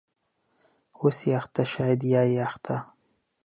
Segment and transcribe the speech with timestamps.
[0.97, 2.75] .اوسې اخته شاید یا یې اخته